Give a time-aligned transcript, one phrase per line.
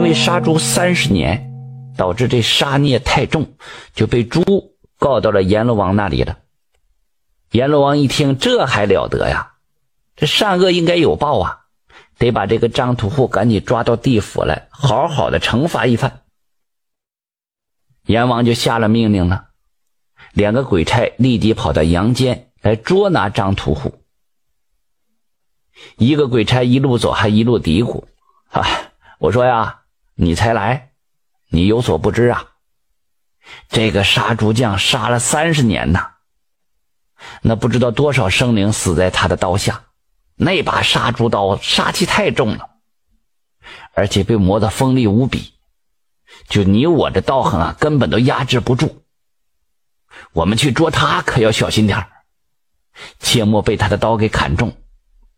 [0.00, 1.52] 因为杀猪三十年，
[1.94, 3.52] 导致这杀孽太重，
[3.92, 6.38] 就被猪告到了阎罗王那里了。
[7.50, 9.56] 阎罗王一听，这还了得呀！
[10.16, 11.66] 这善恶应该有报啊，
[12.16, 16.22] 得把这个张屠户赶紧抓到地府来，好好的惩罚一番。
[18.06, 19.48] 阎王就下了命令了，
[20.32, 24.00] 两个鬼差立即跑到阳间来捉拿张屠户。
[25.98, 28.04] 一个鬼差一路走，还一路嘀咕
[28.48, 28.66] ：“啊，
[29.18, 29.79] 我说呀，
[30.22, 30.90] 你才来，
[31.48, 32.44] 你有所不知啊，
[33.70, 36.10] 这个杀猪匠杀了三十年呐，
[37.40, 39.84] 那不知道多少生灵死在他的刀下。
[40.36, 42.68] 那把杀猪刀杀气太重了，
[43.94, 45.54] 而且被磨得锋利无比，
[46.50, 49.02] 就你我这刀痕啊，根本都压制不住。
[50.34, 52.06] 我们去捉他，可要小心点
[53.20, 54.76] 切莫被他的刀给砍中。”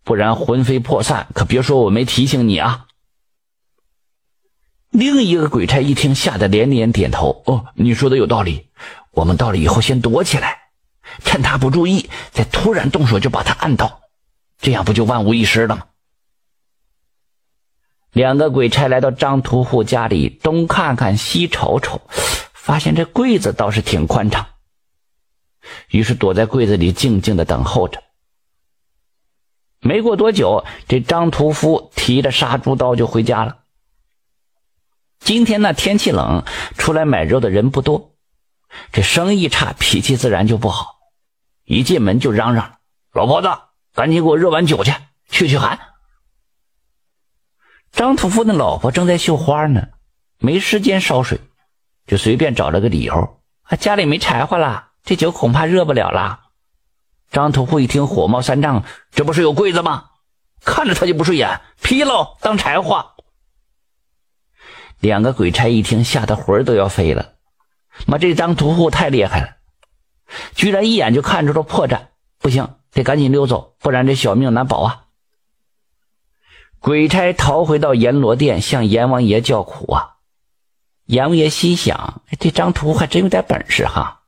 [0.02, 2.88] 不然魂飞魄散，可别说我没提醒你啊！
[4.92, 8.68] 另一个鬼差一听，吓得连连点头：“哦，你说的有道理。
[9.10, 10.58] 我们到了以后，先躲起来，
[11.24, 14.02] 趁他不注意，再突然动手就把他按倒，
[14.60, 15.86] 这样不就万无一失了吗？”
[18.12, 22.02] 两个鬼差来到张屠户家里，东看看西瞅瞅，
[22.52, 24.46] 发现这柜子倒是挺宽敞，
[25.88, 28.02] 于是躲在柜子里静静的等候着。
[29.80, 33.61] 没过多久，这张屠夫提着杀猪刀就回家了。
[35.24, 36.44] 今天呢，天气冷，
[36.76, 38.16] 出来买肉的人不多，
[38.90, 40.96] 这生意差，脾气自然就不好。
[41.64, 42.78] 一进门就嚷嚷
[43.14, 43.48] ：“老婆子，
[43.94, 44.92] 赶紧给我热碗酒去，
[45.28, 45.78] 去去寒。”
[47.92, 49.90] 张屠夫的老婆正在绣花呢，
[50.38, 51.40] 没时间烧水，
[52.04, 56.40] 就随便找了个理由：“啊，家里没柴火了，这酒恐怕热不了了。”
[57.30, 60.06] 张屠户一听，火冒三丈：“这不是有柜子吗？
[60.64, 63.11] 看着他就不顺眼，劈喽，当柴火！”
[65.02, 67.32] 两个鬼差一听，吓得魂都要飞了。
[68.06, 69.56] 妈，这张屠户太厉害了，
[70.54, 72.02] 居然一眼就看出了破绽。
[72.38, 75.04] 不行，得赶紧溜走，不然这小命难保啊！
[76.78, 80.18] 鬼差逃回到阎罗殿，向阎王爷叫苦啊！
[81.06, 84.22] 阎王爷心想：这张屠还真有点本事哈。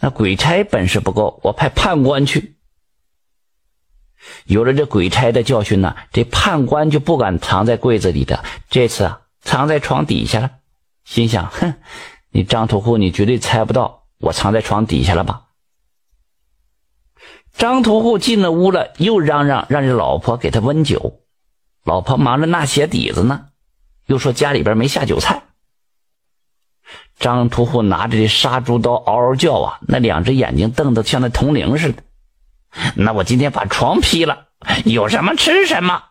[0.00, 2.56] 那鬼差本事不够，我派判官去。
[4.44, 10.50] 有了这鬼差的教训呢，这判官就不敢藏在柜子里的，这次啊，藏在床底下了。
[11.06, 11.72] 心想：哼，
[12.28, 15.44] 你张屠户，你绝对猜不到我藏在床底下了吧？
[17.54, 21.22] 张屠户进了屋了，又嚷嚷让这老婆给他温酒。
[21.82, 23.46] 老婆忙着纳鞋底子呢，
[24.04, 25.44] 又说家里边没下酒菜。
[27.18, 29.78] 张屠户拿着这杀猪刀，嗷嗷叫啊！
[29.88, 32.02] 那两只眼睛瞪得像那铜铃似的。
[32.96, 34.48] 那我今天把床劈了，
[34.84, 36.04] 有什么吃什么。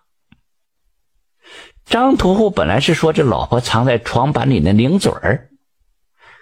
[1.90, 5.50] 张屠户本来是说这老婆藏在床板里的零嘴儿，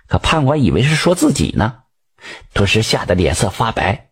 [0.08, 1.84] 可判官以为是说自己呢，
[2.54, 4.10] 顿时吓得脸色发白，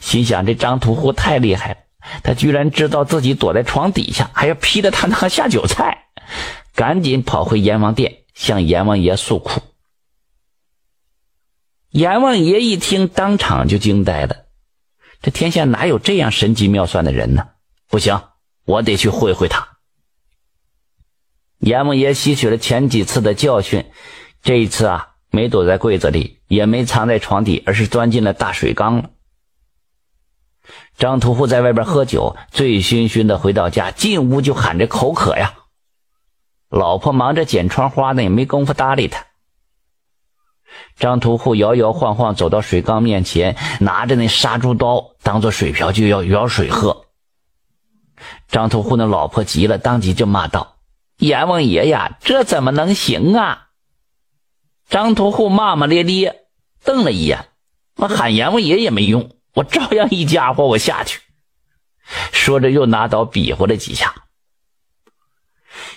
[0.00, 1.76] 心想这张屠户太厉害了，
[2.24, 6.06] 他居然知道自己躲在床底下，还要劈了他那下酒菜，
[6.74, 9.60] 赶紧跑回阎王殿向阎王爷诉苦。
[11.90, 14.46] 阎王爷一听，当场就惊呆了。
[15.20, 17.50] 这天下哪有这样神机妙算的人呢？
[17.88, 18.20] 不行，
[18.64, 19.71] 我得去会会他。
[21.62, 23.86] 阎王爷吸取了前几次的教训，
[24.42, 29.10] 这一次啊，没躲在柜子里，也没藏在床底，而是钻进了大水缸了。
[30.98, 35.54] 张屠户在外边喝酒，醉醺醺的回到家，进屋就喊着口渴呀。
[36.68, 39.26] 老婆忙着剪窗花呢，也没工夫搭理他。
[40.98, 47.06] 张屠户摇摇晃晃走到水缸面前，拿着那杀猪刀当做水瓢就要舀水喝。
[48.48, 50.71] 张屠户那老婆急了，当即就骂道
[51.22, 53.68] ：“阎王爷呀，这怎么能行啊！”
[54.90, 56.46] 张屠户骂骂咧咧，
[56.82, 57.46] 瞪了一眼
[57.96, 61.20] ：“我喊阎王爷也没用，我照样一家伙，我下去。”
[62.32, 64.14] 说着又拿刀比划了几下。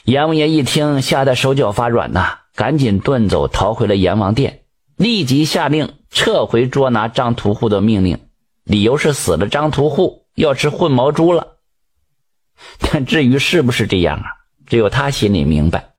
[0.04, 4.62] 阎王爷一听，吓得手脚发软呐，赶紧遁走，逃回了阎王殿。
[4.96, 8.30] 立即下令撤回捉拿张屠户的命令，
[8.64, 11.58] 理由是死了张屠户要吃混毛猪了。
[12.80, 14.30] 但至于是不是这样啊，
[14.66, 15.95] 只有他心里明白。